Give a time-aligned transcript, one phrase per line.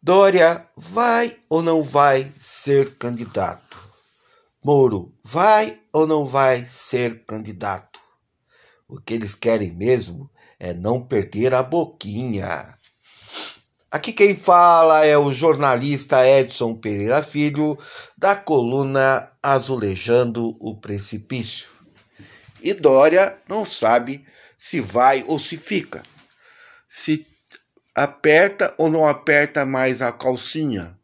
[0.00, 3.76] Dória vai ou não vai ser candidato?
[4.64, 7.98] Moro vai ou não vai ser candidato?
[8.86, 12.78] O que eles querem mesmo é não perder a boquinha.
[13.90, 17.76] Aqui quem fala é o jornalista Edson Pereira Filho,
[18.16, 21.68] da coluna Azulejando o Precipício.
[22.62, 24.24] E Dória não sabe
[24.56, 26.04] se vai ou se fica.
[26.88, 27.26] Se
[27.98, 30.96] aperta ou não aperta mais a calcinha,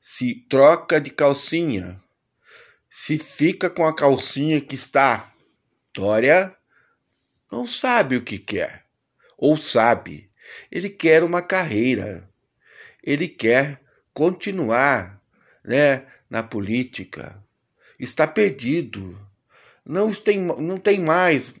[0.00, 2.00] se troca de calcinha,
[2.88, 5.30] se fica com a calcinha que está.
[5.92, 6.56] Dória
[7.52, 8.86] não sabe o que quer,
[9.36, 10.30] ou sabe,
[10.72, 12.26] ele quer uma carreira,
[13.04, 13.78] ele quer
[14.14, 15.20] continuar
[15.62, 17.36] né, na política,
[18.00, 19.20] está perdido,
[19.84, 21.54] não tem, não tem mais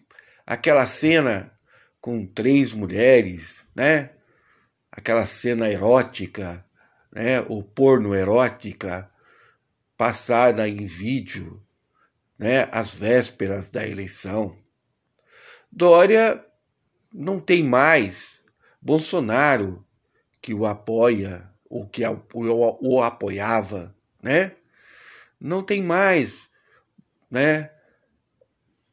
[0.46, 1.52] aquela cena
[2.00, 4.15] com três mulheres, né?
[4.96, 6.64] Aquela cena erótica,
[7.12, 9.10] né, ou porno erótica,
[9.96, 11.62] passada em vídeo,
[12.38, 14.56] né, às vésperas da eleição.
[15.70, 16.44] Dória
[17.12, 18.42] não tem mais
[18.80, 19.84] Bolsonaro
[20.40, 24.52] que o apoia ou que o, apoiava, né?
[25.40, 26.50] Não tem mais,
[27.30, 27.70] né?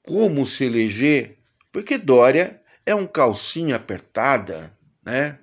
[0.02, 1.38] Como se eleger,
[1.72, 5.39] porque Dória é um calcinha apertada, né?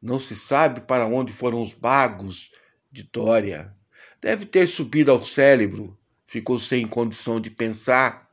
[0.00, 2.52] Não se sabe para onde foram os bagos
[2.90, 3.74] de Dória.
[4.20, 8.30] Deve ter subido ao cérebro, ficou sem condição de pensar.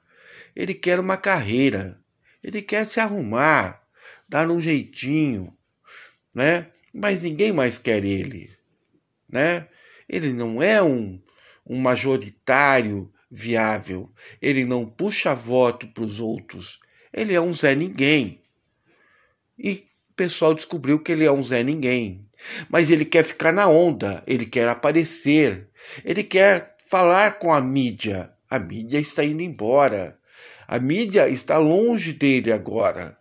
[0.56, 2.00] Ele quer uma carreira,
[2.44, 3.84] ele quer se arrumar,
[4.28, 5.56] dar um jeitinho,
[6.34, 6.72] né?
[6.94, 8.56] Mas ninguém mais quer ele,
[9.28, 9.68] né?
[10.08, 11.22] Ele não é um,
[11.66, 16.80] um majoritário viável, ele não puxa voto para os outros,
[17.12, 18.42] ele é um Zé Ninguém.
[19.58, 22.30] E pessoal descobriu que ele é um Zé Ninguém.
[22.70, 25.68] Mas ele quer ficar na onda, ele quer aparecer,
[26.04, 28.32] ele quer falar com a mídia.
[28.50, 30.18] A mídia está indo embora.
[30.68, 33.18] A mídia está longe dele agora.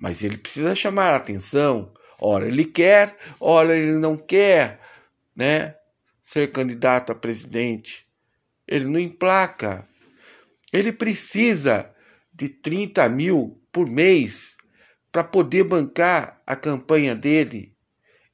[0.00, 1.92] Mas ele precisa chamar a atenção.
[2.18, 4.80] Ora ele quer, ora ele não quer,
[5.34, 5.74] né?
[6.20, 8.06] Ser candidato a presidente.
[8.66, 9.86] Ele não emplaca.
[10.72, 11.90] Ele precisa
[12.32, 14.56] de 30 mil por mês
[15.12, 17.74] para poder bancar a campanha dele,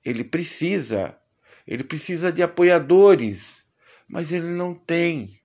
[0.05, 1.17] ele precisa,
[1.67, 3.65] ele precisa de apoiadores,
[4.09, 5.41] mas ele não tem.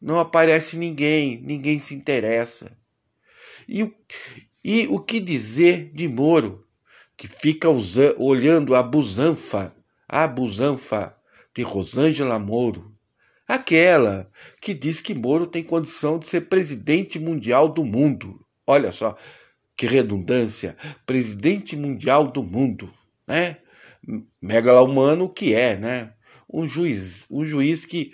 [0.00, 2.76] Não aparece ninguém, ninguém se interessa.
[3.68, 3.92] E,
[4.64, 6.66] e o que dizer de Moro,
[7.16, 7.68] que fica
[8.18, 9.74] olhando a busanfa,
[10.08, 11.16] a busanfa
[11.54, 12.92] de Rosângela Moro,
[13.46, 14.28] aquela
[14.60, 18.44] que diz que Moro tem condição de ser presidente mundial do mundo.
[18.66, 19.16] Olha só,
[19.76, 22.92] que redundância, presidente mundial do mundo,
[23.26, 23.58] né?
[24.40, 26.12] Megalomano que é, né?
[26.52, 28.12] Um juiz, um juiz que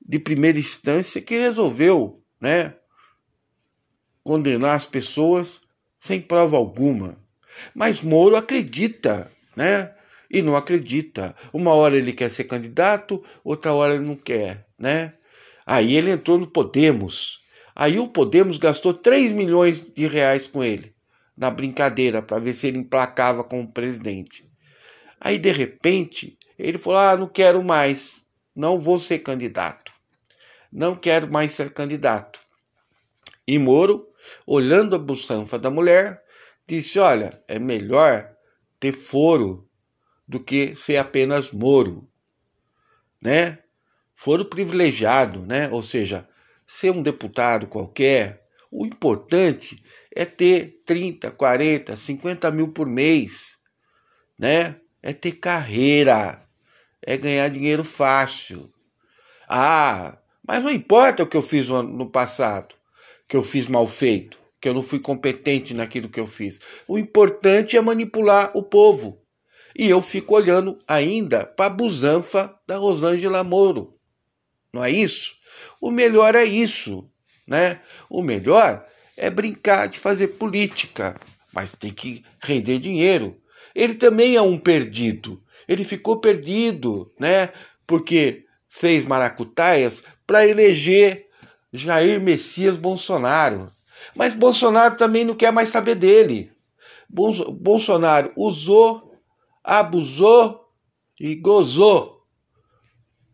[0.00, 2.74] de primeira instância que resolveu, né,
[4.24, 5.60] condenar as pessoas
[5.98, 7.18] sem prova alguma.
[7.74, 9.94] Mas Moro acredita, né?
[10.30, 11.34] E não acredita.
[11.52, 15.14] Uma hora ele quer ser candidato, outra hora ele não quer, né?
[15.66, 17.40] Aí ele entrou no Podemos,
[17.80, 20.92] Aí o Podemos gastou 3 milhões de reais com ele,
[21.36, 24.50] na brincadeira, para ver se ele emplacava como presidente.
[25.20, 28.20] Aí, de repente, ele falou: Ah, não quero mais,
[28.52, 29.92] não vou ser candidato.
[30.72, 32.40] Não quero mais ser candidato.
[33.46, 34.08] E Moro,
[34.44, 36.20] olhando a buçanfa da mulher,
[36.66, 38.28] disse: Olha, é melhor
[38.80, 39.70] ter foro
[40.26, 42.10] do que ser apenas Moro,
[43.22, 43.60] né?
[44.16, 45.68] Foro privilegiado, né?
[45.70, 46.28] Ou seja,
[46.68, 49.82] ser um deputado qualquer, o importante
[50.14, 53.56] é ter 30, 40, 50 mil por mês,
[54.38, 54.76] né?
[55.02, 56.46] É ter carreira,
[57.00, 58.70] é ganhar dinheiro fácil.
[59.48, 62.74] Ah, mas não importa o que eu fiz no passado,
[63.26, 66.60] que eu fiz mal feito, que eu não fui competente naquilo que eu fiz.
[66.86, 69.22] O importante é manipular o povo.
[69.74, 73.98] E eu fico olhando ainda para a busanfa da Rosângela Moro.
[74.72, 75.37] Não é isso?
[75.80, 77.08] O melhor é isso,
[77.46, 77.80] né?
[78.08, 81.14] O melhor é brincar de fazer política,
[81.52, 83.36] mas tem que render dinheiro.
[83.74, 85.42] Ele também é um perdido.
[85.66, 87.52] Ele ficou perdido, né?
[87.86, 91.26] Porque fez maracutaias para eleger
[91.72, 93.68] Jair Messias Bolsonaro.
[94.14, 96.50] Mas Bolsonaro também não quer mais saber dele.
[97.08, 99.14] Bolsonaro usou,
[99.64, 100.68] abusou
[101.18, 102.22] e gozou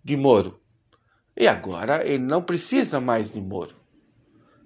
[0.03, 0.61] de Moro.
[1.37, 3.75] E agora ele não precisa mais de Moro,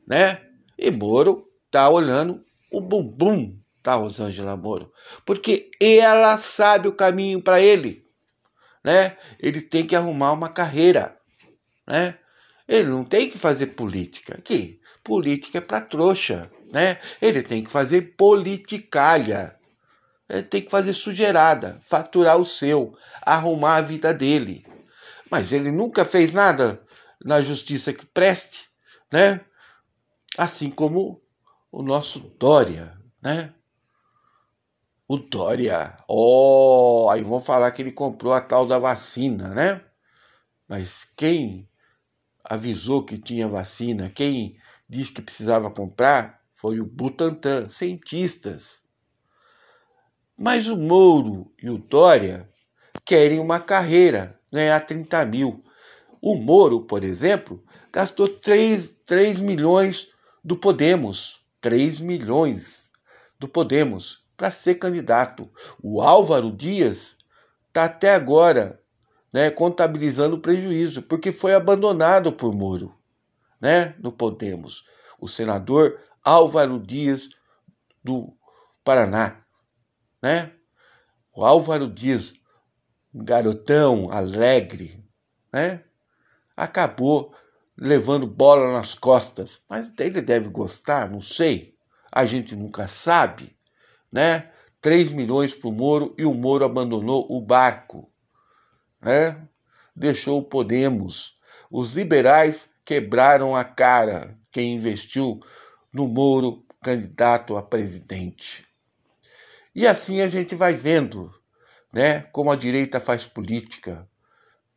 [0.07, 0.43] né?
[0.79, 4.93] E Moro tá olhando o bumbum votar Rosângela Moro,
[5.25, 8.05] porque ela sabe o caminho para ele,
[8.85, 9.17] né?
[9.41, 11.17] Ele tem que arrumar uma carreira,
[11.87, 12.19] né?
[12.67, 14.39] Ele não tem que fazer política.
[14.45, 16.99] Que política é para trouxa, né?
[17.21, 19.57] Ele tem que fazer politicalha.
[20.29, 24.67] Ele tem que fazer sujeirada, faturar o seu, arrumar a vida dele.
[25.31, 26.83] Mas ele nunca fez nada
[27.25, 28.71] na justiça que preste,
[29.13, 29.45] né?
[30.37, 31.23] Assim como
[31.71, 33.55] o nosso Dória, né?
[35.07, 39.85] O Dória, oh, aí vão falar que ele comprou a tal da vacina, né?
[40.69, 41.69] Mas quem
[42.45, 44.59] avisou que tinha vacina, quem
[44.89, 48.83] disse que precisava comprar, foi o Butantan, cientistas.
[50.37, 52.49] Mas o Mouro e o Dória
[53.05, 55.65] querem uma carreira, ganhar 30 mil.
[56.21, 57.63] O Moro, por exemplo,
[57.93, 60.09] gastou 3, 3 milhões
[60.43, 61.41] do Podemos.
[61.61, 62.89] 3 milhões
[63.39, 65.51] do Podemos para ser candidato.
[65.83, 67.17] O Álvaro Dias
[67.69, 68.81] está até agora
[69.33, 72.95] né, contabilizando prejuízo, porque foi abandonado por Moro
[73.61, 74.85] né, no Podemos.
[75.21, 77.29] O senador Álvaro Dias
[78.03, 78.33] do
[78.85, 79.43] Paraná.
[80.23, 80.53] Né?
[81.35, 82.35] O Álvaro Dias,
[83.25, 85.05] garotão alegre,
[85.53, 85.83] né?
[86.59, 87.33] acabou
[87.77, 89.63] levando bola nas costas.
[89.69, 91.77] Mas ele deve gostar, não sei.
[92.11, 93.57] A gente nunca sabe,
[94.11, 94.51] né?
[94.81, 98.11] 3 milhões para o Moro e o Moro abandonou o barco,
[99.01, 99.49] né?
[99.95, 101.37] Deixou o Podemos.
[101.71, 105.41] Os liberais quebraram a cara quem investiu
[105.93, 108.67] no Moro candidato a presidente.
[109.75, 111.33] E assim a gente vai vendo,
[111.93, 114.09] né, como a direita faz política,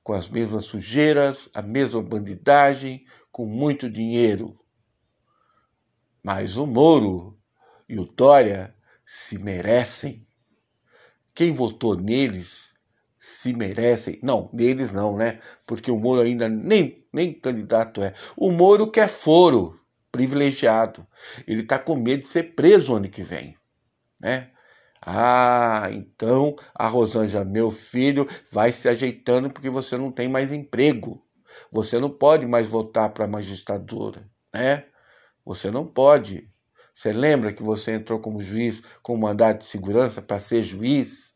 [0.03, 4.57] com as mesmas sujeiras, a mesma bandidagem, com muito dinheiro.
[6.23, 7.37] Mas o Moro
[7.87, 8.75] e o Dória
[9.05, 10.25] se merecem.
[11.33, 12.73] Quem votou neles
[13.17, 14.19] se merecem.
[14.21, 15.39] Não, neles não, né?
[15.65, 18.13] Porque o Moro ainda nem, nem candidato é.
[18.35, 19.79] O Moro quer foro,
[20.11, 21.05] privilegiado.
[21.47, 23.55] Ele está com medo de ser preso ano que vem,
[24.19, 24.50] né?
[25.03, 31.25] Ah, então a Rosângela, meu filho, vai se ajeitando porque você não tem mais emprego.
[31.71, 34.86] Você não pode mais voltar para a magistratura, né?
[35.44, 36.50] Você não pode.
[36.94, 41.33] Você lembra que você entrou como juiz com mandato de segurança para ser juiz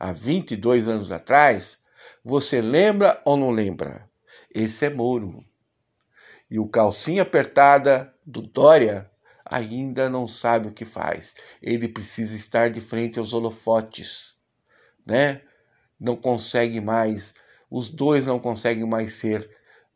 [0.00, 1.78] há 22 anos atrás?
[2.24, 4.10] Você lembra ou não lembra?
[4.52, 5.44] Esse é Moro.
[6.50, 9.08] E o calcinha apertada do Dória
[9.50, 11.34] ainda não sabe o que faz.
[11.62, 14.34] Ele precisa estar de frente aos holofotes,
[15.04, 15.42] né?
[15.98, 17.34] Não consegue mais,
[17.70, 19.48] os dois não conseguem mais ser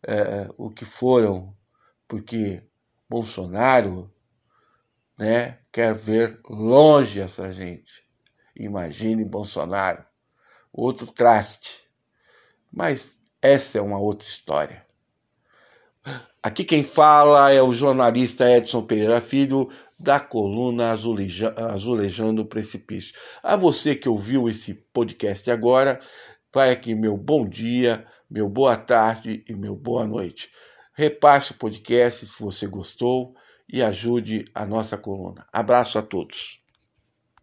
[0.07, 1.55] uh, o que foram,
[2.09, 2.63] porque
[3.09, 4.13] Bolsonaro,
[5.19, 8.03] né, quer ver longe essa gente.
[8.57, 10.05] Imagine Bolsonaro,
[10.73, 11.85] outro traste.
[12.73, 14.87] Mas essa é uma outra história.
[16.43, 19.69] Aqui quem fala é o jornalista Edson Pereira Filho,
[19.99, 23.15] da coluna Azuleja, Azulejando o Precipício.
[23.43, 26.01] A você que ouviu esse podcast agora,
[26.53, 30.51] vai aqui meu bom dia, meu boa tarde e meu boa noite.
[30.95, 33.35] Repasse o podcast se você gostou
[33.69, 35.47] e ajude a nossa coluna.
[35.53, 36.60] Abraço a todos.